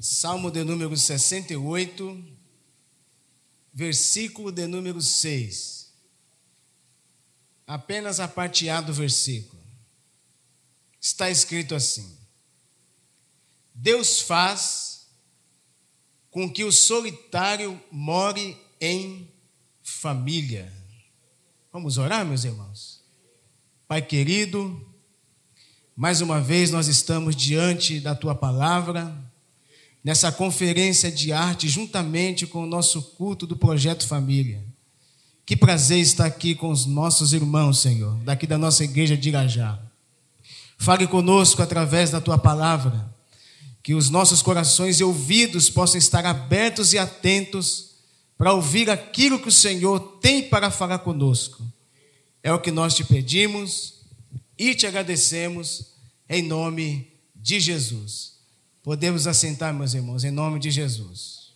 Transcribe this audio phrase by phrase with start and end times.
[0.00, 2.24] Salmo de número 68,
[3.70, 5.92] versículo de número 6.
[7.66, 9.62] Apenas a parte A do versículo.
[10.98, 12.16] Está escrito assim:
[13.74, 15.06] Deus faz
[16.30, 19.30] com que o solitário more em
[19.82, 20.72] família.
[21.70, 23.04] Vamos orar, meus irmãos?
[23.86, 24.82] Pai querido,
[25.94, 29.29] mais uma vez nós estamos diante da tua palavra,
[30.02, 34.64] nessa conferência de arte, juntamente com o nosso culto do Projeto Família.
[35.44, 39.78] Que prazer estar aqui com os nossos irmãos, Senhor, daqui da nossa igreja de Irajá.
[40.78, 43.12] Fale conosco através da tua palavra,
[43.82, 47.90] que os nossos corações e ouvidos possam estar abertos e atentos
[48.38, 51.62] para ouvir aquilo que o Senhor tem para falar conosco.
[52.42, 54.00] É o que nós te pedimos
[54.56, 55.88] e te agradecemos
[56.28, 58.39] em nome de Jesus.
[58.82, 61.52] Podemos assentar, meus irmãos, em nome de Jesus.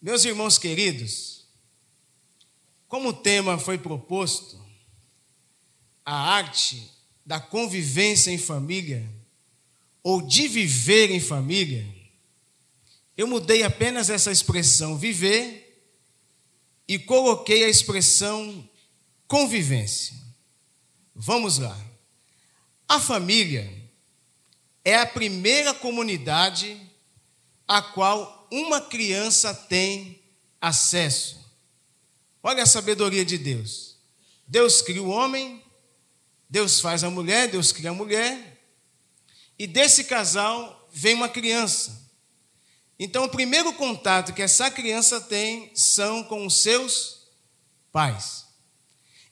[0.00, 1.44] Meus irmãos queridos,
[2.88, 4.64] como o tema foi proposto,
[6.04, 6.90] a arte
[7.26, 9.08] da convivência em família,
[10.02, 11.86] ou de viver em família,
[13.16, 15.84] eu mudei apenas essa expressão viver
[16.88, 18.66] e coloquei a expressão
[19.28, 20.16] convivência.
[21.14, 21.89] Vamos lá.
[22.90, 23.72] A família
[24.84, 26.76] é a primeira comunidade
[27.68, 30.20] a qual uma criança tem
[30.60, 31.38] acesso.
[32.42, 33.96] Olha a sabedoria de Deus.
[34.44, 35.62] Deus cria o homem,
[36.48, 38.60] Deus faz a mulher, Deus cria a mulher,
[39.56, 42.10] e desse casal vem uma criança.
[42.98, 47.28] Então, o primeiro contato que essa criança tem são com os seus
[47.92, 48.46] pais.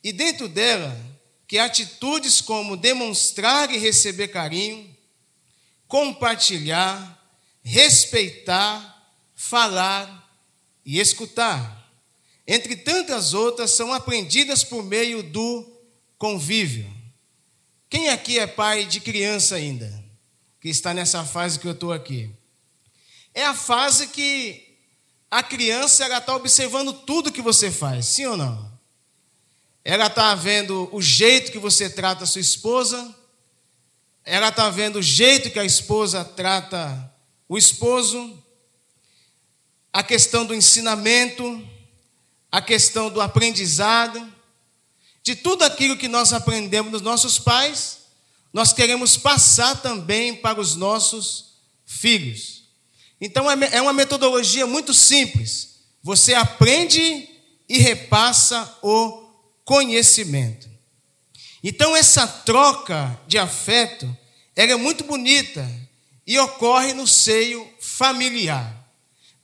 [0.05, 0.97] E dentro dela,
[1.49, 4.95] que atitudes como demonstrar e receber carinho,
[5.89, 7.27] compartilhar,
[7.63, 10.31] respeitar, falar
[10.85, 11.91] e escutar,
[12.47, 15.67] entre tantas outras, são aprendidas por meio do
[16.19, 16.95] convívio.
[17.89, 20.05] Quem aqui é pai de criança ainda?
[20.61, 22.31] Que está nessa fase que eu estou aqui.
[23.33, 24.77] É a fase que
[25.31, 28.68] a criança está observando tudo que você faz, sim ou não?
[29.91, 33.17] Ela está vendo o jeito que você trata a sua esposa,
[34.23, 37.11] ela está vendo o jeito que a esposa trata
[37.49, 38.39] o esposo,
[39.91, 41.67] a questão do ensinamento,
[42.53, 44.31] a questão do aprendizado,
[45.23, 48.01] de tudo aquilo que nós aprendemos dos nossos pais,
[48.53, 51.55] nós queremos passar também para os nossos
[51.87, 52.65] filhos.
[53.19, 55.79] Então é, é uma metodologia muito simples.
[56.03, 57.27] Você aprende
[57.67, 59.28] e repassa o
[59.69, 60.67] conhecimento.
[61.63, 64.17] Então essa troca de afeto,
[64.57, 65.71] ela é muito bonita
[66.27, 68.75] e ocorre no seio familiar.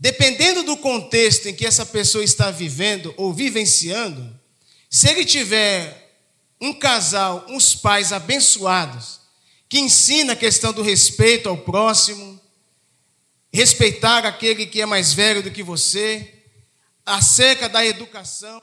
[0.01, 4.35] Dependendo do contexto em que essa pessoa está vivendo ou vivenciando,
[4.89, 6.17] se ele tiver
[6.59, 9.21] um casal, uns pais abençoados,
[9.69, 12.41] que ensina a questão do respeito ao próximo,
[13.53, 16.47] respeitar aquele que é mais velho do que você,
[17.05, 18.59] acerca da educação,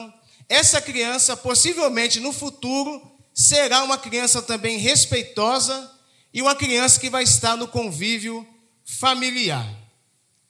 [0.48, 3.00] essa criança possivelmente no futuro
[3.34, 5.90] será uma criança também respeitosa
[6.32, 8.46] e uma criança que vai estar no convívio
[8.84, 9.68] familiar.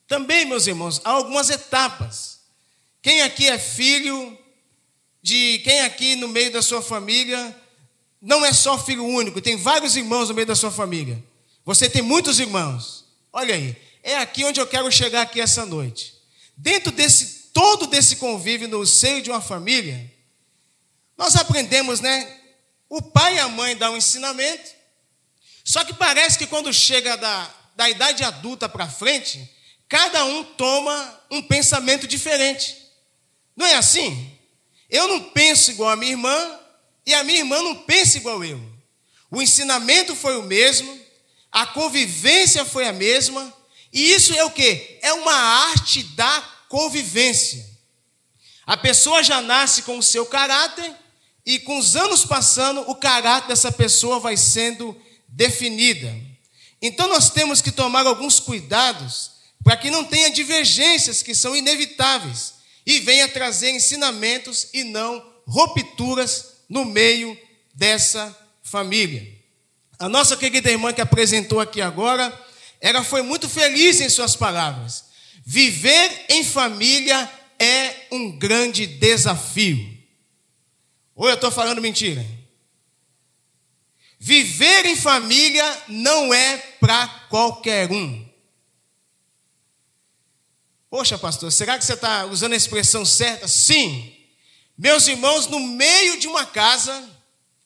[0.07, 2.39] Também, meus irmãos, há algumas etapas.
[3.01, 4.37] Quem aqui é filho
[5.21, 7.55] de quem aqui no meio da sua família
[8.21, 11.21] não é só filho único, tem vários irmãos no meio da sua família.
[11.65, 13.05] Você tem muitos irmãos.
[13.31, 16.13] Olha aí, é aqui onde eu quero chegar aqui essa noite.
[16.55, 20.11] Dentro desse todo desse convívio no seio de uma família,
[21.15, 22.41] nós aprendemos, né?
[22.89, 24.71] O pai e a mãe dão um ensinamento,
[25.63, 29.49] só que parece que quando chega da, da idade adulta para frente,
[29.87, 32.75] cada um toma um pensamento diferente.
[33.55, 34.31] Não é assim?
[34.89, 36.59] Eu não penso igual a minha irmã
[37.05, 38.61] e a minha irmã não pensa igual eu.
[39.31, 40.99] O ensinamento foi o mesmo,
[41.51, 43.51] a convivência foi a mesma,
[43.91, 44.99] e isso é o que?
[45.01, 47.63] É uma arte da convivência.
[48.65, 50.91] A pessoa já nasce com o seu caráter
[51.45, 56.11] e com os anos passando, o caráter dessa pessoa vai sendo definida.
[56.81, 59.33] Então nós temos que tomar alguns cuidados
[59.63, 62.55] para que não tenha divergências que são inevitáveis
[62.87, 67.39] e venha trazer ensinamentos e não rupturas no meio
[67.71, 69.31] dessa família.
[69.99, 72.33] A nossa querida irmã que apresentou aqui agora,
[72.81, 75.12] ela foi muito feliz em suas palavras.
[75.45, 77.29] Viver em família
[77.59, 79.97] é um grande desafio.
[81.15, 82.25] Ou eu estou falando mentira?
[84.17, 88.25] Viver em família não é para qualquer um.
[90.89, 93.47] Poxa, pastor, será que você está usando a expressão certa?
[93.47, 94.15] Sim.
[94.77, 97.09] Meus irmãos, no meio de uma casa,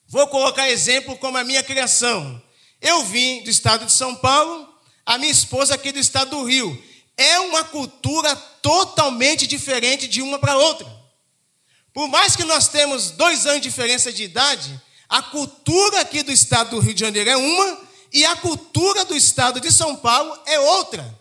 [0.08, 2.42] vou colocar exemplo como a minha criação.
[2.80, 4.68] Eu vim do estado de São Paulo,
[5.06, 6.82] a minha esposa aqui do estado do Rio.
[7.18, 10.86] É uma cultura totalmente diferente de uma para outra.
[11.92, 16.30] Por mais que nós temos dois anos de diferença de idade, a cultura aqui do
[16.30, 17.80] estado do Rio de Janeiro é uma
[18.12, 21.18] e a cultura do estado de São Paulo é outra.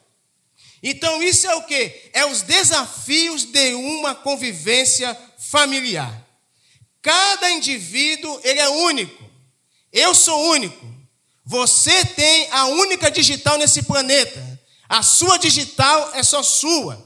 [0.84, 2.10] Então isso é o que?
[2.14, 6.26] É os desafios de uma convivência familiar.
[7.02, 9.24] Cada indivíduo ele é único.
[9.92, 10.86] Eu sou único.
[11.44, 14.57] Você tem a única digital nesse planeta.
[14.90, 17.06] A sua digital é só sua.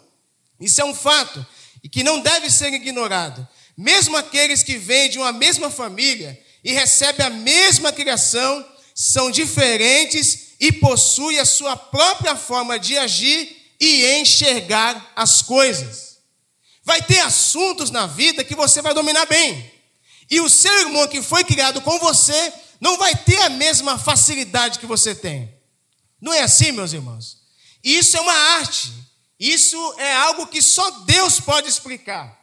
[0.60, 1.46] Isso é um fato
[1.84, 3.48] e que não deve ser ignorado.
[3.76, 10.52] Mesmo aqueles que vêm de uma mesma família e recebem a mesma criação, são diferentes
[10.60, 16.20] e possuem a sua própria forma de agir e enxergar as coisas.
[16.84, 19.72] Vai ter assuntos na vida que você vai dominar bem.
[20.30, 24.80] E o seu irmão que foi criado com você não vai ter a mesma facilidade
[24.80, 25.52] que você tem.
[26.20, 27.41] Não é assim, meus irmãos?
[27.84, 28.92] Isso é uma arte.
[29.40, 32.40] Isso é algo que só Deus pode explicar.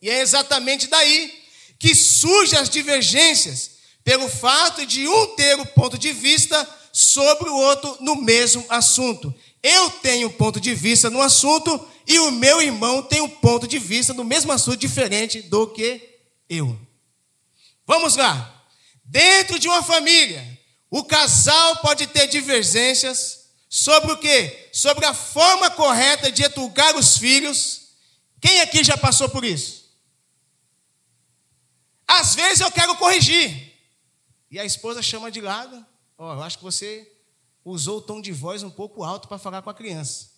[0.00, 1.36] E é exatamente daí
[1.78, 7.54] que surgem as divergências, pelo fato de um ter o ponto de vista sobre o
[7.56, 9.34] outro no mesmo assunto.
[9.62, 13.66] Eu tenho um ponto de vista no assunto e o meu irmão tem um ponto
[13.66, 16.00] de vista no mesmo assunto diferente do que
[16.48, 16.78] eu.
[17.86, 18.64] Vamos lá.
[19.04, 20.44] Dentro de uma família,
[20.90, 23.37] o casal pode ter divergências
[23.68, 24.70] sobre o quê?
[24.72, 27.88] Sobre a forma correta de educar os filhos.
[28.40, 29.88] Quem aqui já passou por isso?
[32.06, 33.74] Às vezes eu quero corrigir.
[34.50, 35.84] E a esposa chama de lado.
[36.16, 37.10] Ó, oh, eu acho que você
[37.64, 40.30] usou o tom de voz um pouco alto para falar com a criança.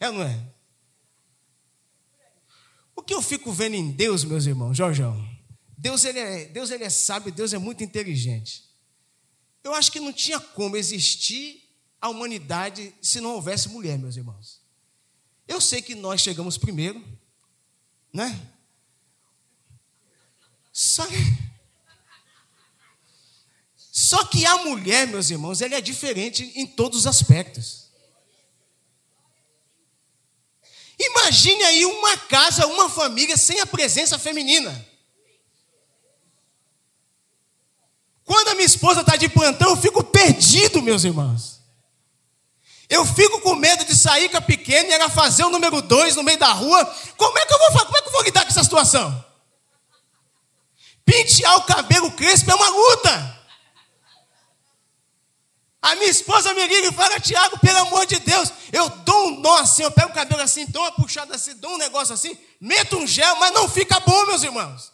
[0.00, 0.42] É ou não é?
[2.96, 5.16] O que eu fico vendo em Deus, meus irmãos, Jorjão?
[5.78, 8.71] Deus ele é, Deus ele é sábio, Deus é muito inteligente.
[9.62, 11.62] Eu acho que não tinha como existir
[12.00, 14.60] a humanidade se não houvesse mulher, meus irmãos.
[15.46, 17.02] Eu sei que nós chegamos primeiro,
[18.12, 18.48] né?
[20.72, 21.04] Só,
[23.76, 27.82] só que a mulher, meus irmãos, ela é diferente em todos os aspectos.
[30.98, 34.91] Imagine aí uma casa, uma família sem a presença feminina.
[38.24, 41.60] Quando a minha esposa está de plantão, eu fico perdido, meus irmãos.
[42.88, 46.14] Eu fico com medo de sair com a pequena e ela fazer o número dois
[46.14, 46.84] no meio da rua.
[47.16, 49.24] Como é que eu vou Como é que eu vou lidar com essa situação?
[51.04, 53.42] Pentear o cabelo crespo é uma luta.
[55.80, 59.40] A minha esposa me liga e fala, Tiago, pelo amor de Deus, eu dou um
[59.40, 62.38] nó assim, eu pego o cabelo assim, dou uma puxada assim, dou um negócio assim,
[62.60, 64.92] meto um gel, mas não fica bom, meus irmãos.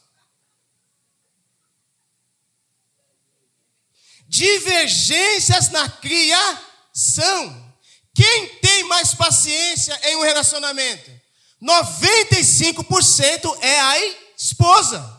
[4.28, 7.66] Divergências na criação.
[8.14, 11.10] Quem tem mais paciência em um relacionamento?
[11.62, 13.94] 95% é a
[14.36, 15.18] esposa.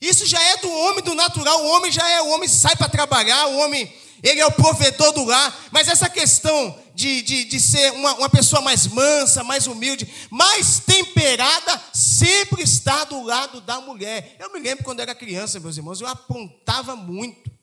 [0.00, 1.62] Isso já é do homem do natural.
[1.64, 5.12] O homem já é o homem sai para trabalhar, o homem ele é o provedor
[5.12, 5.68] do lar.
[5.70, 10.80] Mas essa questão de, de, de ser uma, uma pessoa mais mansa, mais humilde, mais
[10.80, 14.36] temperada, sempre está do lado da mulher.
[14.38, 17.53] Eu me lembro quando era criança, meus irmãos, eu apontava muito.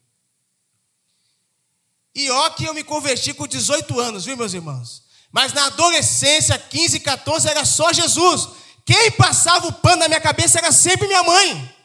[2.13, 5.03] E ó que eu me converti com 18 anos, viu, meus irmãos?
[5.31, 8.49] Mas na adolescência, 15, 14, era só Jesus.
[8.85, 11.75] Quem passava o pano na minha cabeça era sempre minha mãe.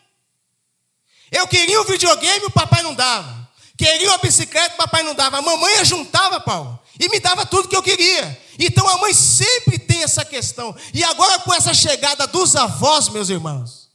[1.30, 3.47] Eu queria um videogame, o papai não dava.
[3.76, 5.38] Queria uma bicicleta, o papai não dava.
[5.38, 8.42] A mamãe juntava, Paulo, e me dava tudo que eu queria.
[8.59, 10.75] Então a mãe sempre tem essa questão.
[10.95, 13.85] E agora com essa chegada dos avós, meus irmãos,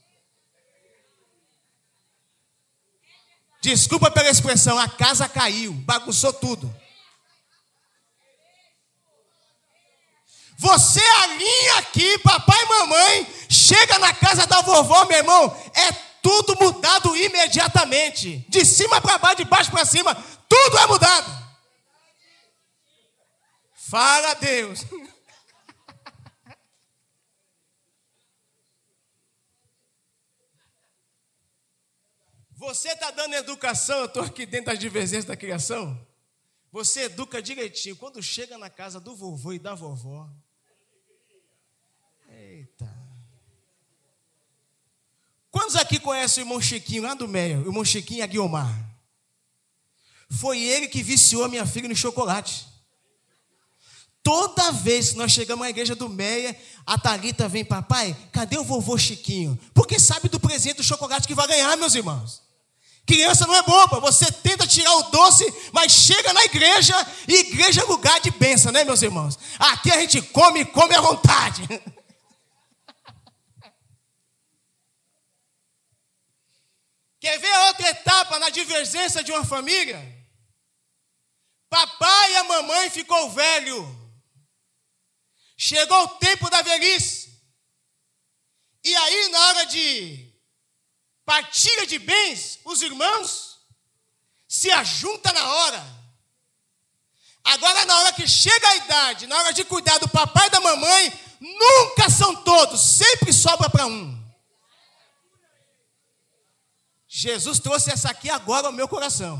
[3.62, 6.74] Desculpa pela expressão, a casa caiu, bagunçou tudo.
[10.58, 16.56] Você alinha aqui, papai e mamãe, chega na casa da vovó, meu irmão, é tudo
[16.60, 18.44] mudado imediatamente.
[18.48, 20.12] De cima para baixo, de baixo para cima,
[20.48, 21.42] tudo é mudado.
[23.76, 24.84] Fala Deus.
[32.72, 35.94] Você está dando educação, eu estou aqui dentro das divergências da criação.
[36.72, 37.94] Você educa direitinho.
[37.94, 40.26] Quando chega na casa do vovô e da vovó.
[42.30, 42.90] Eita.
[45.50, 47.58] Quantos aqui conhecem o irmão Chiquinho lá do Meia?
[47.58, 48.74] O irmão Chiquinho Aguiomar.
[50.30, 52.66] Foi ele que viciou a minha filha no chocolate.
[54.22, 58.64] Toda vez que nós chegamos à igreja do Meia, a Thalita vem, papai, cadê o
[58.64, 59.60] vovô Chiquinho?
[59.74, 62.50] Porque sabe do presente do chocolate que vai ganhar, meus irmãos.
[63.06, 66.94] Criança não é boba, você tenta tirar o doce, mas chega na igreja,
[67.26, 69.36] e igreja é lugar de bênção, né, meus irmãos?
[69.58, 71.66] Aqui a gente come e come à vontade.
[77.20, 80.00] Quer ver a outra etapa na divergência de uma família?
[81.68, 84.00] Papai e a mamãe ficou velho.
[85.56, 87.32] Chegou o tempo da velhice.
[88.84, 90.31] E aí, na hora de
[91.24, 93.58] partilha de bens, os irmãos
[94.48, 96.02] se ajuntam na hora.
[97.44, 100.60] Agora, na hora que chega a idade, na hora de cuidar do papai e da
[100.60, 104.22] mamãe, nunca são todos, sempre sobra para um.
[107.08, 109.38] Jesus trouxe essa aqui agora ao meu coração.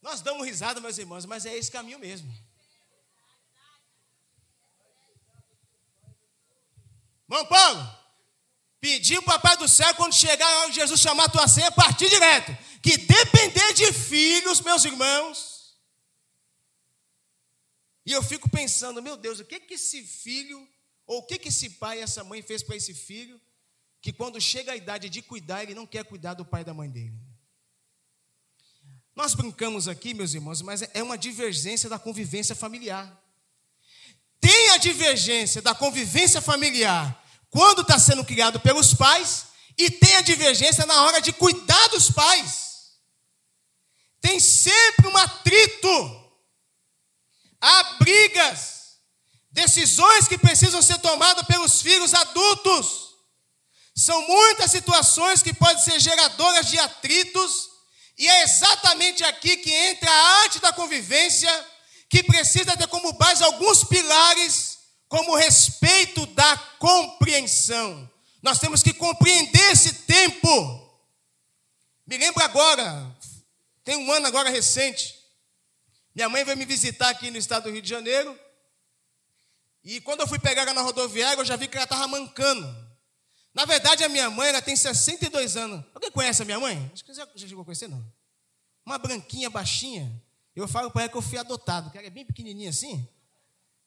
[0.00, 2.32] Nós damos risada, meus irmãos, mas é esse caminho mesmo.
[7.28, 7.98] Irmão Paulo,
[8.80, 12.56] pediu o papai do céu quando chegar Jesus chamar a tua senha, partir direto.
[12.82, 15.76] Que depender de filhos, meus irmãos.
[18.06, 20.66] E eu fico pensando, meu Deus, o que que esse filho,
[21.06, 23.38] ou o que que esse pai e essa mãe fez para esse filho,
[24.00, 26.72] que quando chega a idade de cuidar, ele não quer cuidar do pai e da
[26.72, 27.12] mãe dele.
[29.14, 33.20] Nós brincamos aqui, meus irmãos, mas é uma divergência da convivência familiar.
[34.40, 40.20] Tem a divergência da convivência familiar quando está sendo criado pelos pais, e tem a
[40.20, 42.92] divergência na hora de cuidar dos pais.
[44.20, 46.32] Tem sempre um atrito,
[47.60, 48.98] há brigas,
[49.50, 53.08] decisões que precisam ser tomadas pelos filhos adultos.
[53.94, 57.68] São muitas situações que podem ser geradoras de atritos
[58.18, 61.66] e é exatamente aqui que entra a arte da convivência,
[62.08, 68.10] que precisa ter como base alguns pilares, como respeito da compreensão.
[68.42, 70.48] Nós temos que compreender esse tempo.
[72.06, 73.16] Me lembro agora,
[73.84, 75.14] tem um ano agora recente,
[76.14, 78.38] minha mãe veio me visitar aqui no estado do Rio de Janeiro,
[79.84, 82.66] e quando eu fui pegar ela na rodoviária, eu já vi que ela estava mancando.
[83.54, 85.84] Na verdade, a minha mãe ela tem 62 anos.
[85.94, 86.90] Alguém conhece a minha mãe?
[86.92, 88.04] Acho que já, já chegou a conhecer, não.
[88.84, 90.22] Uma branquinha, baixinha.
[90.62, 93.08] Eu falo para ela que eu fui adotado, que é bem pequenininha assim.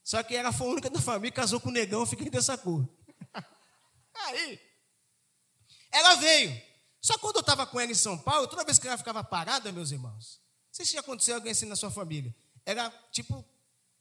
[0.04, 2.88] Só que ela foi a única da família, casou com o negão, fiquei dessa cor.
[4.14, 4.60] Aí,
[5.92, 6.62] ela veio.
[7.02, 9.72] Só quando eu estava com ela em São Paulo, toda vez que ela ficava parada,
[9.72, 12.34] meus irmãos, não sei se já aconteceu alguém assim na sua família,
[12.66, 13.46] era tipo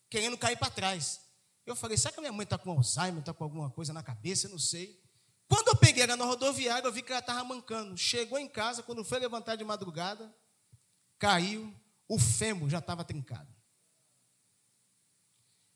[0.08, 1.20] querendo cair para trás.
[1.66, 4.02] Eu falei, será que a minha mãe está com Alzheimer, está com alguma coisa na
[4.02, 4.46] cabeça?
[4.46, 5.00] Eu não sei.
[5.48, 7.96] Quando eu peguei ela na rodoviária, eu vi que ela estava mancando.
[7.96, 10.32] Chegou em casa, quando foi levantar de madrugada,
[11.18, 11.74] caiu,
[12.10, 13.48] o fêmur já estava trincado.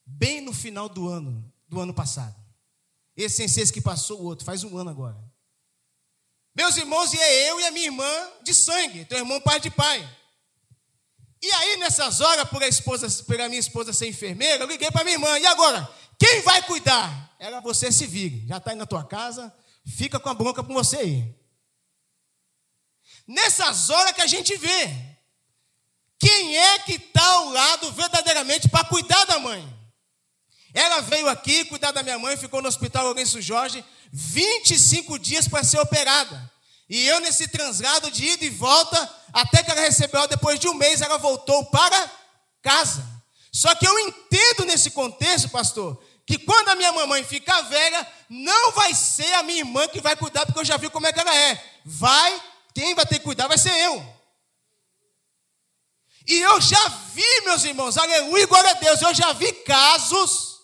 [0.05, 2.35] Bem no final do ano, do ano passado.
[3.17, 5.17] Esse sem ser que passou o outro, faz um ano agora.
[6.53, 9.71] Meus irmãos, e é eu e a minha irmã de sangue, teu irmão pai de
[9.71, 10.01] pai.
[11.41, 14.91] E aí, nessas horas, por a, esposa, por a minha esposa ser enfermeira, eu liguei
[14.91, 15.89] para minha irmã, e agora?
[16.19, 17.37] Quem vai cuidar?
[17.39, 19.55] Ela, você se vire, já está aí na tua casa,
[19.87, 21.35] fica com a bronca com você aí.
[23.25, 25.14] Nessas horas que a gente vê
[26.19, 29.67] quem é que está ao lado verdadeiramente para cuidar da mãe.
[30.73, 35.65] Ela veio aqui cuidar da minha mãe, ficou no hospital Lourenço Jorge 25 dias para
[35.65, 36.53] ser operada.
[36.89, 40.75] E eu nesse translado de ida e volta, até que ela recebeu, depois de um
[40.75, 42.11] mês, ela voltou para
[42.63, 43.05] casa.
[43.53, 48.73] Só que eu entendo nesse contexto, pastor, que quando a minha mamãe ficar velha, não
[48.73, 51.21] vai ser a minha irmã que vai cuidar, porque eu já vi como é que
[51.21, 51.63] ela é.
[51.85, 52.43] Vai,
[52.75, 54.14] quem vai ter que cuidar vai ser eu.
[56.27, 60.59] E eu já vi, meus irmãos, aleluia, glória a Deus, eu já vi casos,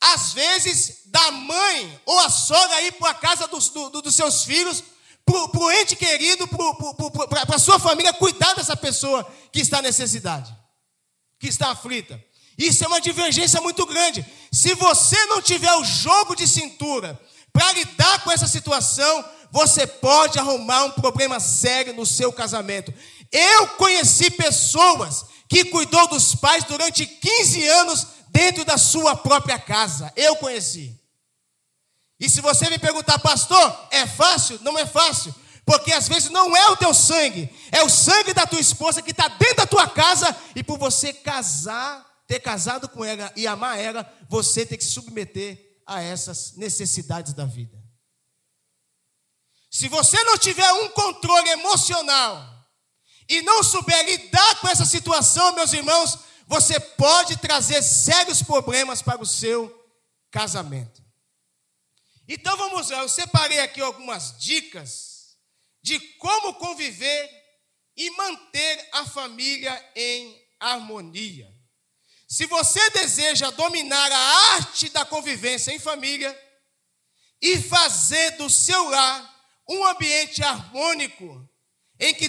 [0.00, 4.44] às vezes, da mãe ou a sogra ir para a casa dos, do, dos seus
[4.44, 4.84] filhos,
[5.24, 10.54] para o ente querido, para a sua família, cuidar dessa pessoa que está necessidade,
[11.38, 12.22] que está aflita.
[12.56, 14.24] Isso é uma divergência muito grande.
[14.52, 17.20] Se você não tiver o jogo de cintura
[17.52, 22.92] para lidar com essa situação, você pode arrumar um problema sério no seu casamento.
[23.32, 30.12] Eu conheci pessoas que cuidou dos pais durante 15 anos dentro da sua própria casa.
[30.16, 30.98] Eu conheci.
[32.18, 34.58] E se você me perguntar, pastor, é fácil?
[34.62, 35.34] Não é fácil.
[35.64, 39.12] Porque às vezes não é o teu sangue, é o sangue da tua esposa que
[39.12, 43.76] está dentro da tua casa, e por você casar ter casado com ela e amar
[43.76, 47.76] ela, você tem que se submeter a essas necessidades da vida.
[49.68, 52.59] Se você não tiver um controle emocional
[53.30, 56.18] e não souber lidar com essa situação, meus irmãos,
[56.48, 59.72] você pode trazer sérios problemas para o seu
[60.32, 61.00] casamento.
[62.26, 65.36] Então vamos lá, eu separei aqui algumas dicas
[65.80, 67.30] de como conviver
[67.96, 71.48] e manter a família em harmonia.
[72.28, 76.36] Se você deseja dominar a arte da convivência em família
[77.40, 81.48] e fazer do seu lar um ambiente harmônico,
[82.00, 82.28] em que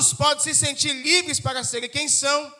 [0.00, 2.52] todos podem se sentir livres para serem quem são,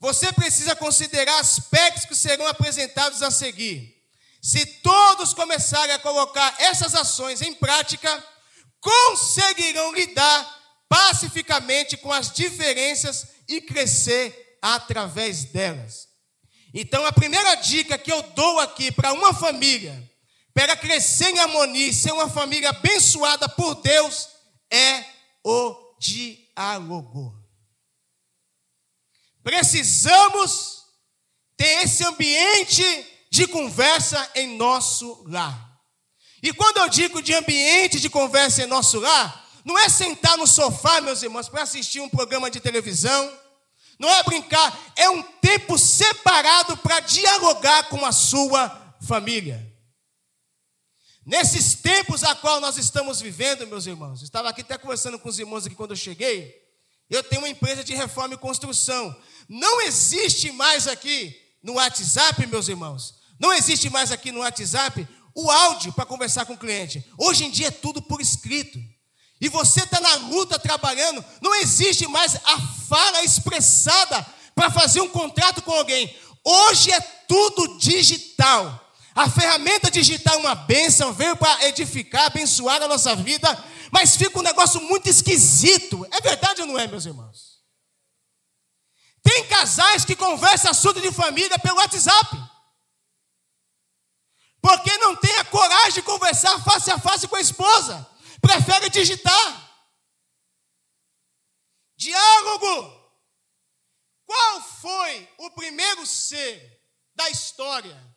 [0.00, 3.96] você precisa considerar aspectos que serão apresentados a seguir.
[4.42, 8.24] Se todos começarem a colocar essas ações em prática,
[8.80, 16.08] conseguirão lidar pacificamente com as diferenças e crescer através delas.
[16.74, 20.08] Então, a primeira dica que eu dou aqui para uma família
[20.52, 24.28] para crescer em harmonia e ser uma família abençoada por Deus,
[24.68, 25.04] é
[25.44, 25.88] o
[26.58, 27.32] diálogo.
[29.44, 30.82] Precisamos
[31.56, 32.84] ter esse ambiente
[33.30, 35.78] de conversa em nosso lar.
[36.42, 40.46] E quando eu digo de ambiente de conversa em nosso lar, não é sentar no
[40.46, 43.32] sofá, meus irmãos, para assistir um programa de televisão,
[43.98, 49.67] não é brincar, é um tempo separado para dialogar com a sua família.
[51.28, 55.38] Nesses tempos a qual nós estamos vivendo, meus irmãos, estava aqui até conversando com os
[55.38, 56.56] irmãos aqui quando eu cheguei.
[57.10, 59.14] Eu tenho uma empresa de reforma e construção.
[59.46, 63.16] Não existe mais aqui no WhatsApp, meus irmãos.
[63.38, 67.06] Não existe mais aqui no WhatsApp o áudio para conversar com o cliente.
[67.18, 68.78] Hoje em dia é tudo por escrito.
[69.38, 72.58] E você está na luta trabalhando, não existe mais a
[72.88, 76.16] fala expressada para fazer um contrato com alguém.
[76.42, 78.87] Hoje é tudo digital.
[79.18, 83.48] A ferramenta digital é uma bênção, veio para edificar, abençoar a nossa vida,
[83.90, 86.06] mas fica um negócio muito esquisito.
[86.12, 87.60] É verdade ou não é, meus irmãos?
[89.20, 92.28] Tem casais que conversam assunto de família pelo WhatsApp.
[94.62, 98.08] Porque não tem a coragem de conversar face a face com a esposa.
[98.40, 99.82] Prefere digitar.
[101.96, 102.96] Diálogo.
[104.24, 106.80] Qual foi o primeiro ser
[107.16, 108.07] da história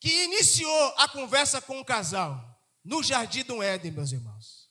[0.00, 2.42] que iniciou a conversa com o casal
[2.84, 4.66] no jardim do Éden, meus irmãos.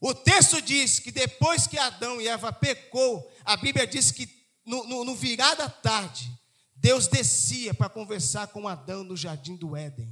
[0.00, 4.28] O texto diz que depois que Adão e Eva pecou, a Bíblia diz que
[4.64, 6.30] no, no, no virar da tarde,
[6.76, 10.08] Deus descia para conversar com Adão no jardim do Éden.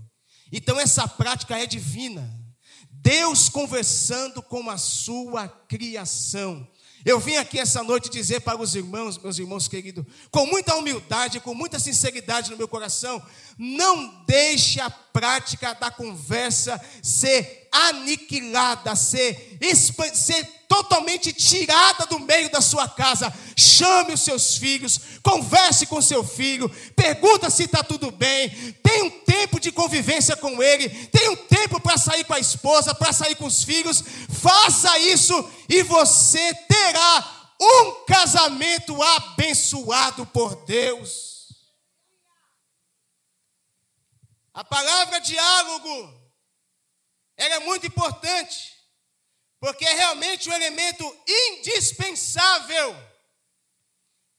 [0.51, 2.29] Então essa prática é divina.
[2.91, 6.67] Deus conversando com a sua criação.
[7.05, 11.39] Eu vim aqui essa noite dizer para os irmãos, meus irmãos queridos, com muita humildade,
[11.39, 13.25] com muita sinceridade no meu coração,
[13.59, 19.59] não deixe a prática da conversa ser aniquilada, ser,
[20.15, 23.33] ser totalmente tirada do meio da sua casa.
[23.57, 28.51] Chame os seus filhos, converse com seu filho, pergunta se está tudo bem,
[28.83, 32.95] tem um tempo de convivência com ele, tem um tempo para sair com a esposa,
[32.95, 34.05] para sair com os filhos.
[34.29, 41.36] Faça isso e você terá um casamento abençoado por Deus.
[44.57, 46.31] A palavra diálogo
[47.37, 48.75] ela é muito importante,
[49.61, 52.97] porque é realmente um elemento indispensável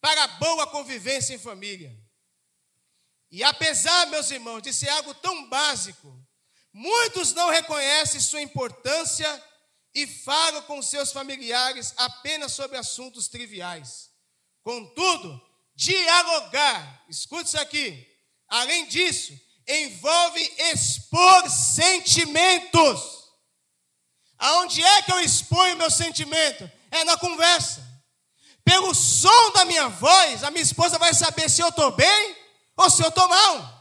[0.02, 1.96] para a boa convivência em família.
[3.30, 6.20] E apesar, meus irmãos, de ser algo tão básico,
[6.74, 9.44] muitos não reconhecem sua importância
[9.94, 14.10] e falam com seus familiares apenas sobre assuntos triviais.
[14.64, 15.40] Contudo,
[15.76, 23.18] dialogar, escute isso aqui, além disso, envolve expor sentimentos.
[24.40, 26.70] Aonde é que eu exponho meu sentimento?
[26.92, 27.86] É na conversa.
[28.64, 32.36] Pelo som da minha voz, a minha esposa vai saber se eu estou bem
[32.76, 33.78] ou se eu estou mal.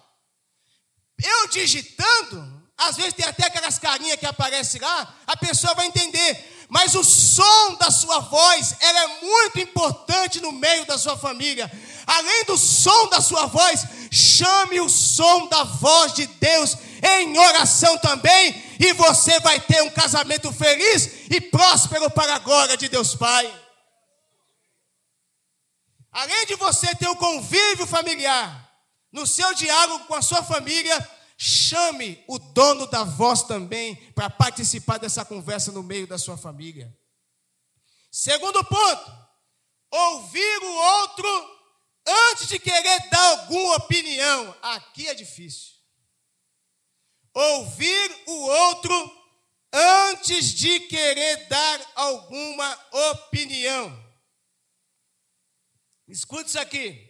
[1.23, 6.67] Eu digitando, às vezes tem até aquelas carinhas que aparecem lá, a pessoa vai entender.
[6.69, 11.71] Mas o som da sua voz, ela é muito importante no meio da sua família.
[12.07, 13.85] Além do som da sua voz,
[14.17, 19.91] chame o som da voz de Deus em oração também, e você vai ter um
[19.91, 23.63] casamento feliz e próspero para a glória de Deus Pai.
[26.11, 28.67] Além de você ter o um convívio familiar,
[29.13, 34.99] no seu diálogo com a sua família, chame o dono da voz também para participar
[34.99, 36.91] dessa conversa no meio da sua família.
[38.11, 39.13] Segundo ponto,
[39.91, 41.56] ouvir o outro
[42.07, 44.57] antes de querer dar alguma opinião.
[44.63, 45.75] Aqui é difícil.
[47.35, 49.27] Ouvir o outro
[49.73, 54.07] antes de querer dar alguma opinião.
[56.09, 57.07] Escute isso aqui.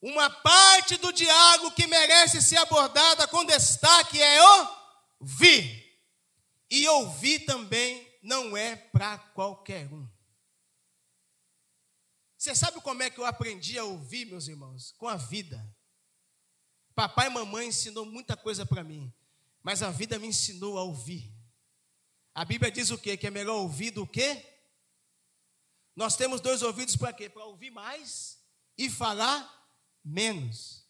[0.00, 4.38] Uma parte do diálogo que merece ser abordada com destaque é
[5.20, 5.84] ouvir.
[6.70, 10.15] E ouvir também não é para qualquer um.
[12.46, 14.94] Você sabe como é que eu aprendi a ouvir, meus irmãos?
[14.98, 15.68] Com a vida.
[16.94, 19.12] Papai e mamãe ensinou muita coisa para mim,
[19.64, 21.28] mas a vida me ensinou a ouvir.
[22.32, 23.16] A Bíblia diz o quê?
[23.16, 24.46] Que é melhor ouvir do que?
[25.96, 27.28] Nós temos dois ouvidos para quê?
[27.28, 28.38] Para ouvir mais
[28.78, 29.68] e falar
[30.04, 30.86] menos.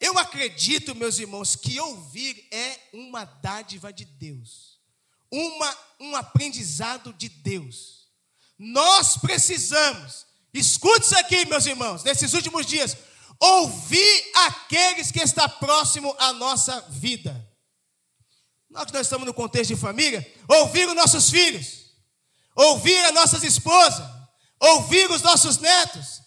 [0.00, 4.80] Eu acredito, meus irmãos, que ouvir é uma dádiva de Deus,
[5.30, 8.08] uma, um aprendizado de Deus.
[8.58, 12.96] Nós precisamos, escute isso aqui, meus irmãos, nesses últimos dias,
[13.40, 17.46] ouvir aqueles que estão próximo à nossa vida.
[18.70, 21.92] Nós que nós estamos no contexto de família, ouvir os nossos filhos,
[22.54, 24.06] ouvir as nossas esposas,
[24.60, 26.22] ouvir os nossos netos.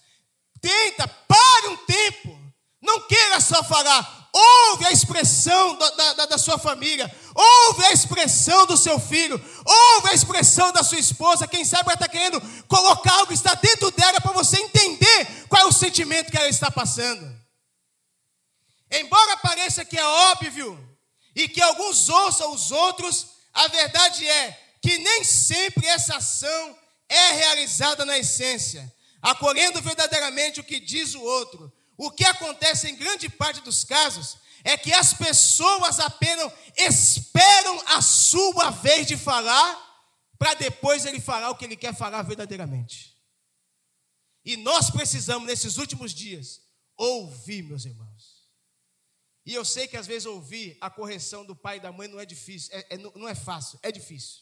[0.60, 2.40] Tenta, pare um tempo.
[2.82, 4.21] Não queira só falar.
[4.34, 10.10] Ouve a expressão da, da, da, sua família, ouve a expressão do seu filho, ouve
[10.10, 11.48] a expressão da sua esposa.
[11.48, 15.64] Quem sabe ela está querendo colocar algo que está dentro dela para você entender qual
[15.64, 17.30] é o sentimento que ela está passando.
[18.90, 20.92] Embora pareça que é óbvio,
[21.36, 27.32] e que alguns ouçam os outros, a verdade é que nem sempre essa ação é
[27.34, 28.92] realizada na essência,
[29.22, 31.72] acolhendo verdadeiramente o que diz o outro.
[32.04, 38.02] O que acontece em grande parte dos casos é que as pessoas apenas esperam a
[38.02, 39.70] sua vez de falar,
[40.36, 43.16] para depois ele falar o que ele quer falar verdadeiramente.
[44.44, 46.64] E nós precisamos, nesses últimos dias,
[46.98, 48.50] ouvir, meus irmãos.
[49.46, 52.20] E eu sei que às vezes ouvir a correção do pai e da mãe não
[52.20, 54.40] é difícil, é, é, não é fácil, é difícil.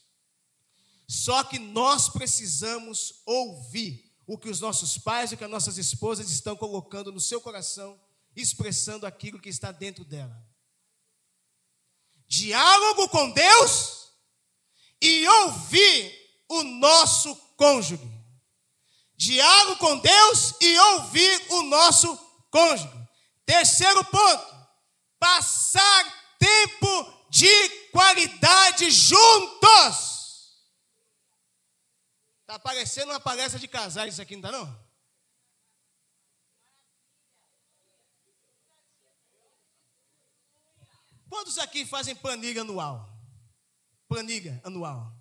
[1.05, 6.29] Só que nós precisamos ouvir o que os nossos pais o que as nossas esposas
[6.29, 7.99] estão colocando no seu coração,
[8.35, 10.39] expressando aquilo que está dentro dela.
[12.27, 14.07] Diálogo com Deus
[15.01, 18.07] e ouvir o nosso cônjuge.
[19.17, 22.15] Diálogo com Deus e ouvir o nosso
[22.51, 22.87] cônjuge.
[23.47, 24.59] Terceiro ponto
[25.17, 30.18] passar tempo de qualidade juntos.
[32.49, 34.89] Está parecendo uma palestra de casais isso aqui, não está não?
[41.29, 43.07] Quantos aqui fazem planilha anual?
[44.07, 45.15] Planilha anual.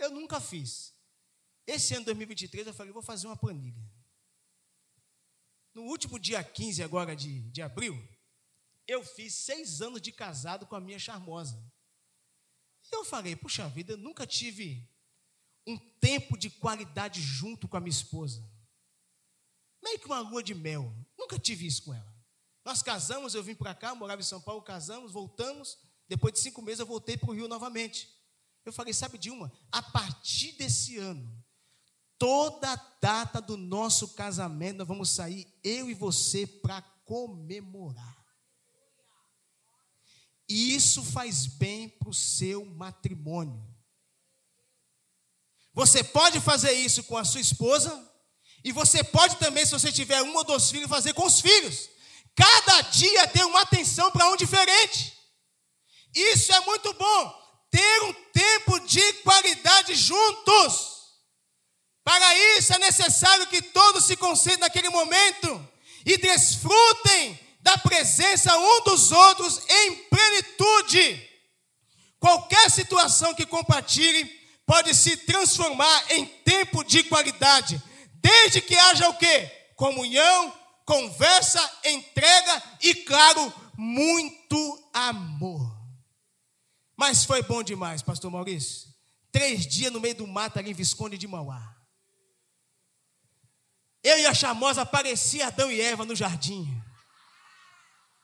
[0.00, 0.92] Eu nunca fiz.
[1.64, 3.88] Esse ano 2023 eu falei, vou fazer uma planilha.
[5.72, 7.96] No último dia 15 agora de, de abril,
[8.84, 11.64] eu fiz seis anos de casado com a minha charmosa.
[12.90, 14.90] Eu falei, puxa vida, eu nunca tive
[15.66, 18.42] um tempo de qualidade junto com a minha esposa.
[19.82, 20.94] Meio que uma lua de mel.
[21.18, 22.12] Nunca tive isso com ela.
[22.64, 25.78] Nós casamos, eu vim para cá, morava em São Paulo, casamos, voltamos.
[26.08, 28.08] Depois de cinco meses eu voltei para o Rio novamente.
[28.64, 29.52] Eu falei, sabe de uma?
[29.72, 31.28] A partir desse ano,
[32.16, 38.22] toda data do nosso casamento, nós vamos sair, eu e você, para comemorar.
[40.48, 43.71] E isso faz bem para o seu matrimônio.
[45.74, 48.12] Você pode fazer isso com a sua esposa,
[48.64, 51.88] e você pode também, se você tiver um ou dois filhos, fazer com os filhos.
[52.34, 55.12] Cada dia tem uma atenção para um diferente.
[56.14, 57.42] Isso é muito bom.
[57.70, 60.92] Ter um tempo de qualidade juntos.
[62.04, 65.68] Para isso é necessário que todos se concentrem naquele momento
[66.04, 71.28] e desfrutem da presença um dos outros em plenitude.
[72.18, 74.41] Qualquer situação que compartilhe
[74.72, 77.78] pode se transformar em tempo de qualidade,
[78.14, 79.44] desde que haja o quê?
[79.76, 80.50] Comunhão,
[80.86, 85.70] conversa, entrega e, claro, muito amor.
[86.96, 88.88] Mas foi bom demais, pastor Maurício.
[89.30, 91.76] Três dias no meio do mato ali em Visconde de Mauá.
[94.02, 96.66] Eu e a chamosa parecia Adão e Eva no jardim.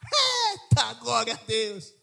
[0.72, 1.97] Eita, glória a Deus.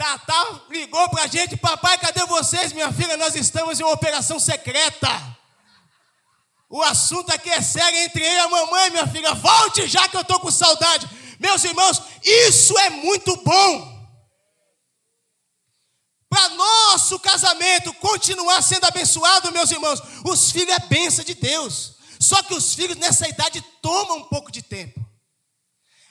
[0.00, 3.18] Tatá ligou para a gente, papai, cadê vocês, minha filha?
[3.18, 5.06] Nós estamos em uma operação secreta.
[6.70, 9.34] O assunto aqui é sério entre eu e a mamãe, minha filha.
[9.34, 11.06] Volte já que eu estou com saudade.
[11.38, 14.00] Meus irmãos, isso é muito bom.
[16.30, 21.96] para nosso casamento continuar sendo abençoado, meus irmãos, os filhos é benção de Deus.
[22.18, 24.98] Só que os filhos nessa idade tomam um pouco de tempo.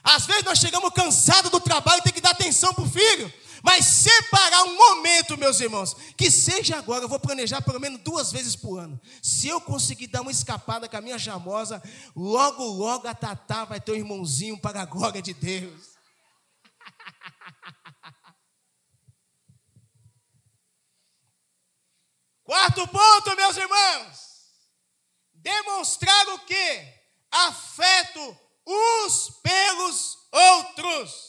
[0.03, 3.33] Às vezes nós chegamos cansados do trabalho e tem que dar atenção para o filho.
[3.63, 8.31] Mas separar um momento, meus irmãos, que seja agora, eu vou planejar pelo menos duas
[8.31, 8.99] vezes por ano.
[9.21, 11.83] Se eu conseguir dar uma escapada com a minha chamosa,
[12.15, 15.89] logo, logo a Tatá vai ter um irmãozinho para a glória de Deus.
[22.43, 24.29] Quarto ponto, meus irmãos.
[25.33, 26.99] Demonstrar o que?
[27.31, 31.28] Afeto uns pelos outros.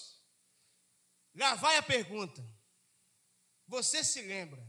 [1.34, 2.44] Lá vai a pergunta.
[3.66, 4.66] Você se lembra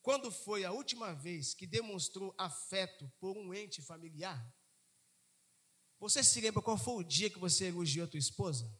[0.00, 4.54] quando foi a última vez que demonstrou afeto por um ente familiar?
[5.98, 8.72] Você se lembra qual foi o dia que você elogiou a tua esposa?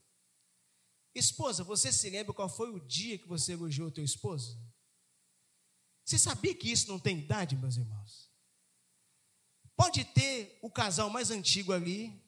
[1.14, 4.56] Esposa, você se lembra qual foi o dia que você elogiou a tua esposa?
[6.04, 8.30] Você sabia que isso não tem idade, meus irmãos?
[9.74, 12.22] Pode ter o casal mais antigo ali,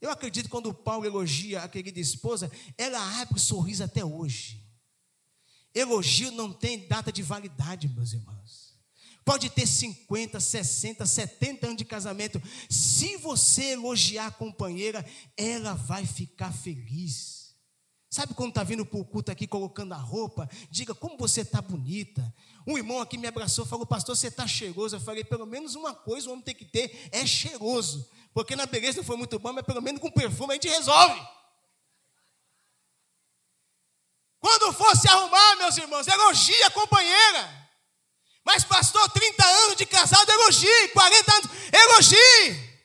[0.00, 4.62] eu acredito que quando Paulo elogia a querida esposa, ela abre o sorriso até hoje.
[5.74, 8.74] Elogio não tem data de validade, meus irmãos.
[9.24, 12.40] Pode ter 50, 60, 70 anos de casamento.
[12.70, 15.04] Se você elogiar a companheira,
[15.36, 17.54] ela vai ficar feliz.
[18.08, 20.48] Sabe quando está vindo para o culto aqui colocando a roupa?
[20.70, 22.32] Diga como você está bonita.
[22.66, 24.96] Um irmão aqui me abraçou, falou, pastor, você está cheiroso.
[24.96, 28.08] Eu falei, pelo menos uma coisa o homem tem que ter, é cheiroso.
[28.36, 31.26] Porque na beleza não foi muito bom, mas pelo menos com perfume a gente resolve.
[34.38, 37.70] Quando for se arrumar, meus irmãos, elogie a companheira.
[38.44, 40.88] Mas, pastor, 30 anos de casado, elogie.
[40.88, 42.80] 40 anos, elogie.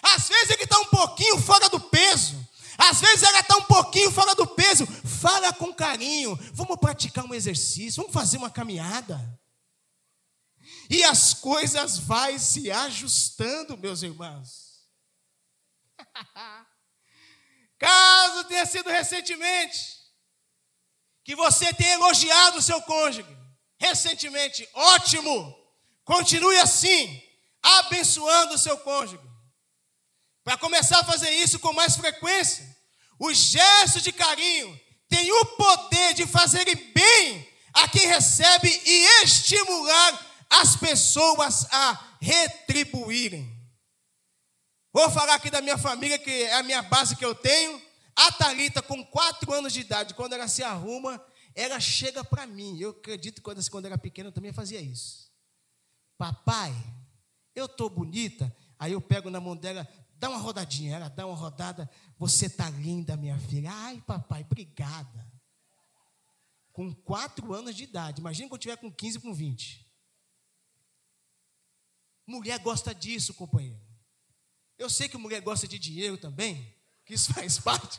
[0.00, 2.36] Às vezes ele está um pouquinho fora do peso.
[2.78, 4.86] Às vezes ela está um pouquinho fora do peso.
[4.86, 6.38] Fala com carinho.
[6.52, 8.00] Vamos praticar um exercício.
[8.00, 9.18] Vamos fazer uma caminhada
[10.90, 14.86] e as coisas vai se ajustando, meus irmãos.
[17.78, 19.98] Caso tenha sido recentemente
[21.24, 23.26] que você tenha elogiado o seu cônjuge,
[23.78, 25.56] recentemente, ótimo.
[26.04, 27.22] Continue assim,
[27.62, 29.22] abençoando o seu cônjuge.
[30.42, 32.64] Para começar a fazer isso com mais frequência,
[33.20, 40.27] os gestos de carinho têm o poder de fazerem bem a quem recebe e estimular
[40.50, 43.56] as pessoas a retribuírem.
[44.92, 47.80] Vou falar aqui da minha família, que é a minha base que eu tenho.
[48.16, 51.22] A Thalita, com quatro anos de idade, quando ela se arruma,
[51.54, 52.78] ela chega para mim.
[52.80, 55.30] Eu acredito que quando, quando era pequena eu também fazia isso.
[56.16, 56.74] Papai,
[57.54, 58.52] eu estou bonita.
[58.78, 60.96] Aí eu pego na mão dela, dá uma rodadinha.
[60.96, 61.88] Ela dá uma rodada.
[62.18, 63.70] Você está linda, minha filha.
[63.72, 65.26] Ai, papai, obrigada.
[66.72, 68.20] Com quatro anos de idade.
[68.20, 69.87] Imagina quando eu tiver com 15, com 20.
[72.28, 73.80] Mulher gosta disso, companheiro.
[74.78, 77.98] Eu sei que mulher gosta de dinheiro também, que isso faz parte.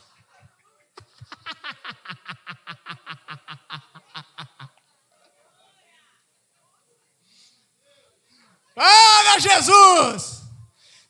[8.72, 10.42] Para Jesus!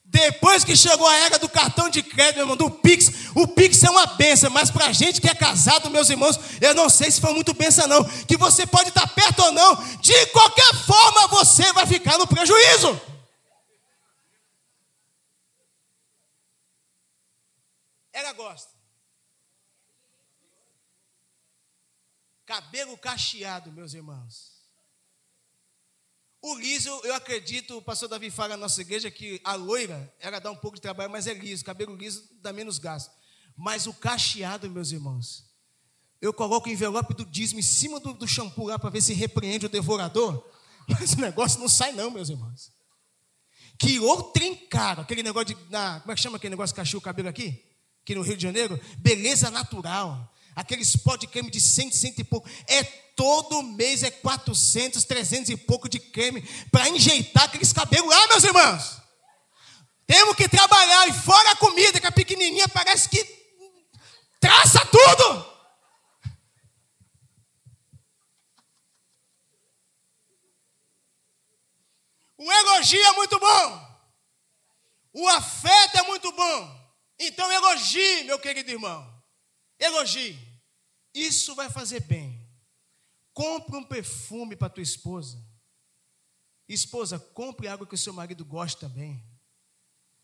[0.02, 3.84] Depois que chegou a era do cartão de crédito, meu irmão, do Pix, o Pix
[3.84, 7.20] é uma benção, mas para gente que é casado, meus irmãos, eu não sei se
[7.20, 8.02] foi muito benção, não.
[8.24, 13.09] Que você pode estar perto ou não, de qualquer forma você vai ficar no prejuízo.
[18.20, 18.70] Ela gosta.
[22.44, 24.60] Cabelo cacheado, meus irmãos.
[26.42, 30.38] O liso, eu acredito, o pastor Davi fala na nossa igreja que a loira, ela
[30.38, 31.64] dá um pouco de trabalho, mas é liso.
[31.64, 33.10] Cabelo liso dá menos gasto.
[33.56, 35.50] Mas o cacheado, meus irmãos,
[36.20, 39.14] eu coloco o envelope do dízimo em cima do, do shampoo lá para ver se
[39.14, 40.46] repreende o devorador.
[40.88, 42.70] Mas o negócio não sai, não, meus irmãos.
[43.78, 45.70] Que outro caro, aquele negócio de.
[45.70, 47.69] Na, como é que chama aquele negócio que cachou o cabelo aqui?
[48.02, 50.32] Aqui no Rio de Janeiro, beleza natural.
[50.54, 52.48] Aqueles pó de creme de 100, 100 e pouco.
[52.66, 58.26] É todo mês é 400, 300 e pouco de creme para enjeitar aqueles cabelos lá,
[58.28, 59.00] meus irmãos.
[60.06, 63.24] Temos que trabalhar e fora a comida, que a pequenininha parece que
[64.40, 65.50] traça tudo.
[72.38, 73.90] O elogio é muito bom.
[75.12, 76.79] O afeto é muito bom.
[77.22, 79.22] Então elogie, meu querido irmão.
[79.78, 80.38] Elogie.
[81.12, 82.40] Isso vai fazer bem.
[83.34, 85.38] Compre um perfume para tua esposa.
[86.66, 89.22] Esposa, compre algo que o seu marido gosta também.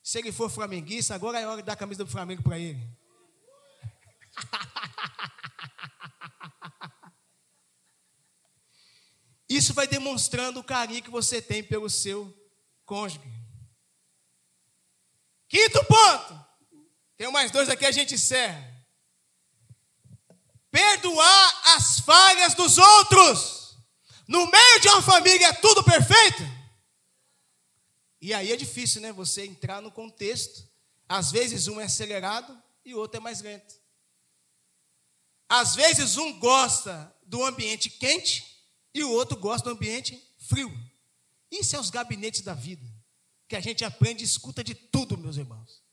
[0.03, 2.81] Se ele for flamenguista, agora é hora de dar a camisa do Flamengo para ele.
[9.49, 12.35] Isso vai demonstrando o carinho que você tem pelo seu
[12.87, 13.21] cônjuge.
[15.49, 16.47] Quinto ponto.
[17.17, 18.75] Tem mais dois aqui, a gente encerra.
[20.71, 23.79] Perdoar as falhas dos outros.
[24.29, 26.43] No meio de uma família é tudo perfeito.
[28.21, 29.13] E aí é difícil, né?
[29.13, 30.69] Você entrar no contexto.
[31.09, 33.75] Às vezes um é acelerado e o outro é mais lento.
[35.49, 38.45] Às vezes um gosta do ambiente quente
[38.93, 40.73] e o outro gosta do ambiente frio.
[41.51, 42.85] Isso é os gabinetes da vida,
[43.49, 45.86] que a gente aprende e escuta de tudo, meus irmãos.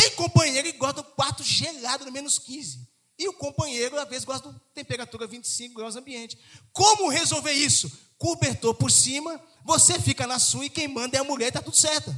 [0.00, 2.88] Tem companheiro que gosta do quarto gelado no menos 15.
[3.18, 6.38] E o companheiro, às vezes, gosta de temperatura 25 graus ambiente.
[6.72, 7.92] Como resolver isso?
[8.16, 11.76] Cobertor por cima, você fica na sua e quem manda é a mulher, está tudo
[11.76, 12.16] certo.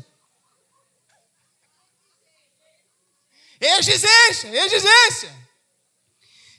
[3.61, 5.49] Exigência, exigência.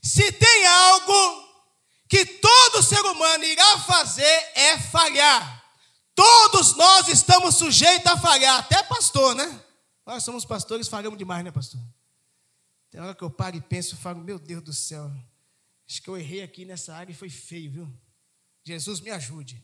[0.02, 1.48] Se tem algo
[2.10, 5.64] que todo ser humano irá fazer é falhar.
[6.14, 9.64] Todos nós estamos sujeitos a falhar, até pastor, né?
[10.06, 11.80] Nós somos pastores, falhamos demais, né, pastor?
[12.90, 15.12] Tem hora que eu paro e penso, falo, meu Deus do céu,
[15.90, 17.94] acho que eu errei aqui nessa área e foi feio, viu?
[18.64, 19.62] Jesus me ajude.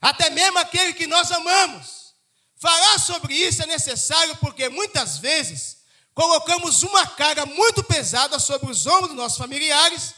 [0.00, 2.14] Até mesmo aquele que nós amamos.
[2.56, 5.78] Falar sobre isso é necessário porque muitas vezes
[6.14, 10.14] colocamos uma carga muito pesada sobre os ombros dos nossos familiares,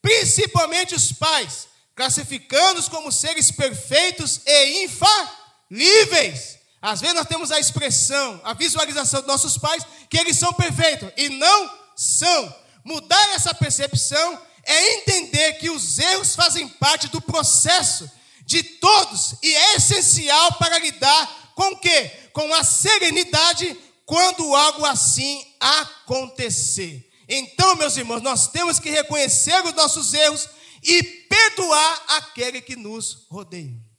[0.00, 6.59] principalmente os pais, classificando-os como seres perfeitos e infalíveis.
[6.82, 11.10] Às vezes nós temos a expressão, a visualização dos nossos pais, que eles são perfeitos,
[11.16, 12.54] e não são.
[12.84, 18.10] Mudar essa percepção é entender que os erros fazem parte do processo
[18.46, 22.10] de todos e é essencial para lidar com o quê?
[22.32, 27.08] Com a serenidade quando algo assim acontecer.
[27.28, 30.48] Então, meus irmãos, nós temos que reconhecer os nossos erros
[30.82, 33.89] e perdoar aquele que nos rodeia.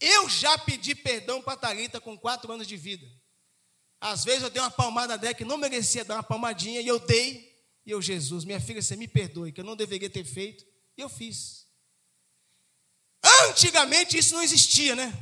[0.00, 3.06] Eu já pedi perdão para a Thalita com quatro anos de vida.
[4.00, 6.98] Às vezes eu dei uma palmada dela que não merecia dar uma palmadinha, e eu
[6.98, 7.54] dei.
[7.84, 10.64] E eu, Jesus, minha filha, você me perdoe, que eu não deveria ter feito.
[10.96, 11.66] E eu fiz.
[13.48, 15.12] Antigamente isso não existia, né?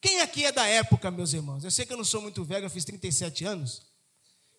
[0.00, 1.62] Quem aqui é da época, meus irmãos?
[1.62, 3.82] Eu sei que eu não sou muito velho, eu fiz 37 anos.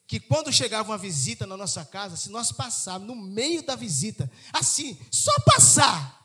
[0.08, 4.32] Que quando chegava uma visita na nossa casa, se nós passarmos no meio da visita,
[4.52, 6.23] assim, só passar,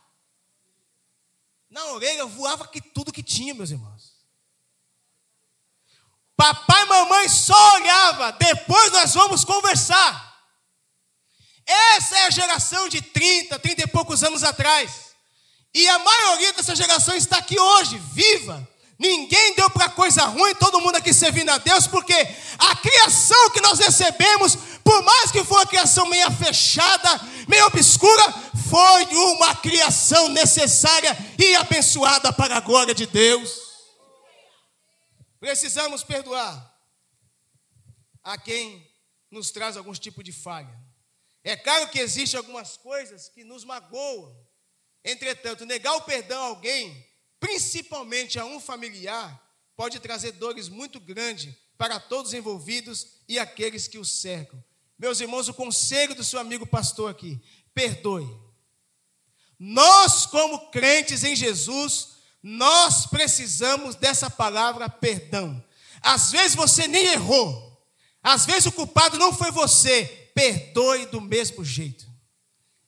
[1.71, 4.17] na orelha voava que tudo que tinha, meus irmãos.
[6.37, 10.29] Papai e mamãe só olhava, depois nós vamos conversar.
[11.67, 15.09] Essa é a geração de 30, 30 e poucos anos atrás.
[15.75, 18.67] E a maioria dessa geração está aqui hoje, viva.
[18.99, 22.15] Ninguém deu para coisa ruim, todo mundo aqui servindo a Deus, porque
[22.59, 28.35] a criação que nós recebemos, por mais que for uma criação meio fechada, meio obscura,
[28.69, 33.69] foi uma criação necessária e abençoada para a glória de Deus.
[35.41, 36.79] Precisamos perdoar
[38.23, 38.87] a quem
[39.31, 40.77] nos traz algum tipo de falha.
[41.45, 44.37] É claro que existem algumas coisas que nos magoam.
[45.05, 47.07] Entretanto, negar o perdão a alguém,
[47.41, 49.41] principalmente a um familiar,
[49.77, 54.63] pode trazer dores muito grandes para todos os envolvidos e aqueles que o cercam.
[54.99, 57.41] Meus irmãos, o conselho do seu amigo pastor aqui:
[57.73, 58.48] perdoe.
[59.59, 65.63] Nós, como crentes em Jesus, nós precisamos dessa palavra perdão.
[66.01, 67.77] Às vezes você nem errou,
[68.23, 72.07] às vezes o culpado não foi você, perdoe do mesmo jeito.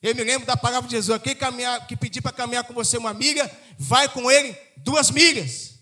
[0.01, 2.97] Eu me lembro da palavra de Jesus aqui, caminhar, que pedir para caminhar com você
[2.97, 5.75] uma milha, vai com ele duas milhas.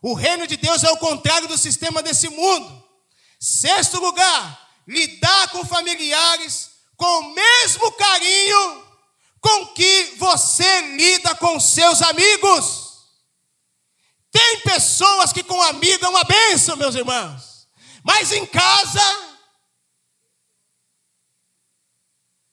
[0.00, 2.84] O reino de Deus é o contrário do sistema desse mundo.
[3.40, 8.83] Sexto lugar, lidar com familiares com o mesmo carinho
[9.44, 13.04] com que você lida com seus amigos.
[14.30, 17.68] Tem pessoas que com amigo é uma benção, meus irmãos,
[18.02, 19.02] mas em casa.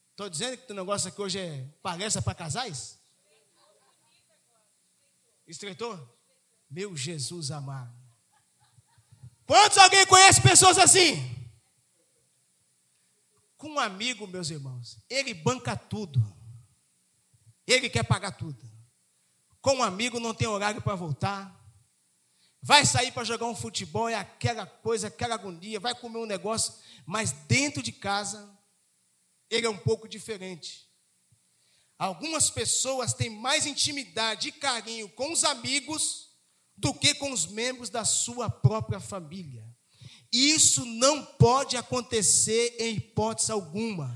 [0.10, 3.00] Estou dizendo que o negócio aqui hoje é palestra para casais?
[5.48, 5.98] Estreitou?
[6.70, 7.96] Meu Jesus amado.
[9.46, 11.16] Quantos alguém conhece pessoas assim?
[13.56, 16.41] Com um amigo, meus irmãos, ele banca tudo.
[17.68, 18.60] Ele quer pagar tudo.
[19.62, 21.60] Com um amigo não tem horário para voltar.
[22.62, 26.74] Vai sair para jogar um futebol, é aquela coisa, aquela agonia, vai comer um negócio,
[27.06, 28.56] mas dentro de casa,
[29.50, 30.88] ele é um pouco diferente.
[31.98, 36.30] Algumas pessoas têm mais intimidade e carinho com os amigos
[36.76, 39.64] do que com os membros da sua própria família.
[40.32, 44.16] Isso não pode acontecer em hipótese alguma.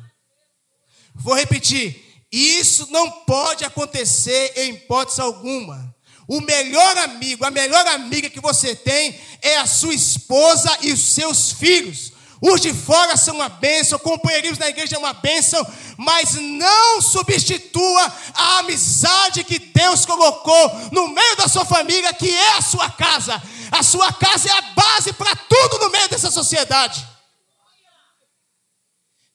[1.14, 5.96] Vou repetir: Isso não pode acontecer em hipótese alguma.
[6.28, 11.00] O melhor amigo, a melhor amiga que você tem é a sua esposa e os
[11.00, 12.14] seus filhos.
[12.42, 15.66] Os de fora são uma bênção, companheirismo na igreja é uma bênção,
[15.98, 22.58] mas não substitua a amizade que Deus colocou no meio da sua família, que é
[22.58, 23.42] a sua casa.
[23.72, 27.08] A sua casa é a base para tudo no meio dessa sociedade.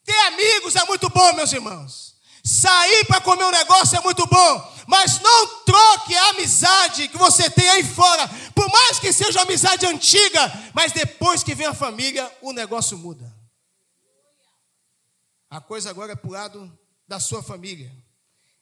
[0.05, 2.10] Ter amigos é muito bom, meus irmãos.
[2.43, 7.49] Sair para comer um negócio é muito bom, mas não troque a amizade que você
[7.49, 12.29] tem aí fora, por mais que seja amizade antiga, mas depois que vem a família,
[12.41, 13.31] o negócio muda.
[15.49, 17.91] A coisa agora é para o lado da sua família.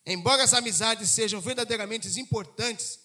[0.05, 2.99] Embora as amizades sejam verdadeiramente importantes,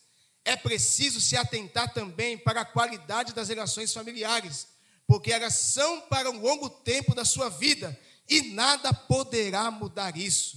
[0.44, 4.66] é preciso se atentar também para a qualidade das relações familiares,
[5.06, 7.98] porque elas são para um longo tempo da sua vida
[8.28, 10.56] e nada poderá mudar isso.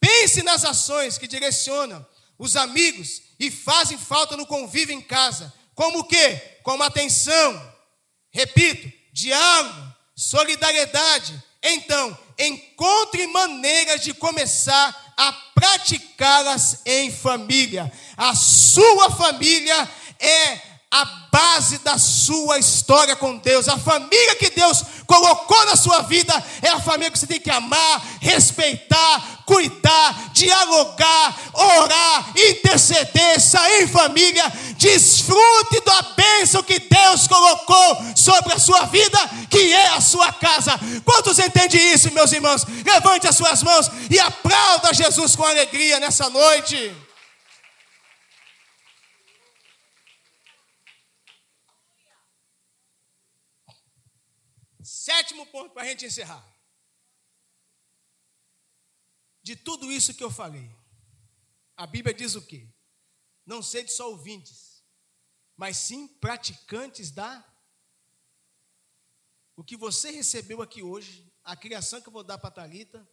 [0.00, 2.06] Pense nas ações que direcionam
[2.38, 6.58] os amigos e fazem falta no convívio em casa, como o quê?
[6.62, 7.74] Como atenção,
[8.30, 11.42] repito, diálogo, solidariedade.
[11.62, 17.92] Então, encontre maneiras de começar a praticá-las em família.
[18.16, 19.88] A sua família
[20.20, 23.68] é a base da sua história com Deus.
[23.68, 26.32] A família que Deus colocou na sua vida
[26.62, 33.88] é a família que você tem que amar, respeitar, cuidar, dialogar, orar, interceder, sair em
[33.88, 34.50] família.
[34.78, 39.18] Desfrute da bênção que Deus colocou sobre a sua vida,
[39.50, 40.78] que é a sua casa.
[41.04, 42.64] Quantos entendem isso, meus irmãos?
[42.84, 47.07] Levante as suas mãos e aplauda Jesus com alegria nessa noite.
[55.08, 56.46] Sétimo ponto para a gente encerrar.
[59.42, 60.70] De tudo isso que eu falei,
[61.74, 62.68] a Bíblia diz o quê?
[63.46, 64.84] Não sede só ouvintes,
[65.56, 67.42] mas sim praticantes da.
[69.56, 73.08] O que você recebeu aqui hoje, a criação que eu vou dar para a Thalita,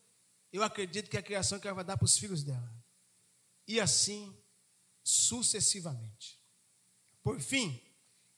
[0.52, 2.76] eu acredito que é a criação que ela vai dar para os filhos dela.
[3.66, 4.38] E assim
[5.02, 6.44] sucessivamente.
[7.24, 7.82] Por fim,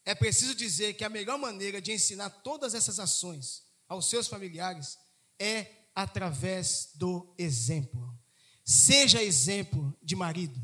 [0.08, 4.98] é preciso dizer que a melhor maneira de ensinar todas essas ações aos seus familiares
[5.38, 8.18] é através do exemplo.
[8.64, 10.58] Seja exemplo de marido,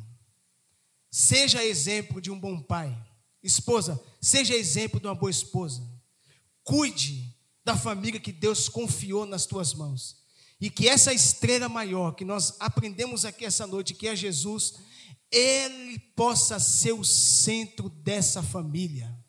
[1.12, 2.98] seja exemplo de um bom pai.
[3.44, 5.84] Esposa, seja exemplo de uma boa esposa.
[6.64, 7.36] Cuide
[7.66, 10.24] da família que Deus confiou nas tuas mãos.
[10.62, 14.76] E que essa estrela maior que nós aprendemos aqui essa noite, que é Jesus,
[15.30, 19.22] ele possa ser o centro dessa família.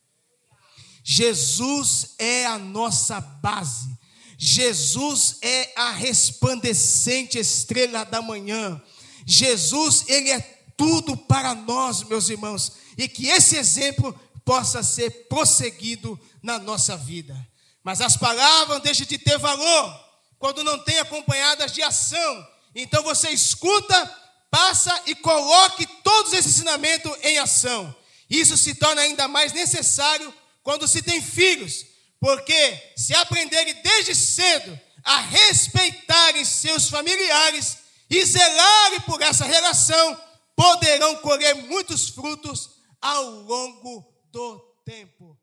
[1.07, 3.95] Jesus é a nossa base.
[4.39, 8.81] Jesus é a resplandecente estrela da manhã.
[9.27, 10.41] Jesus, ele é
[10.77, 17.37] tudo para nós, meus irmãos, e que esse exemplo possa ser prosseguido na nossa vida.
[17.83, 20.01] Mas as palavras deixam de ter valor
[20.39, 22.49] quando não tem acompanhadas de ação.
[22.75, 24.07] Então você escuta,
[24.51, 27.95] passa e coloque todos esses ensinamentos em ação.
[28.29, 30.33] Isso se torna ainda mais necessário
[30.65, 31.87] quando se tem filhos,
[32.19, 37.77] porque se aprenderem desde cedo a respeitarem seus familiares
[38.09, 40.19] e zelarem por essa relação,
[40.57, 45.39] poderão colher muitos frutos ao longo do tempo.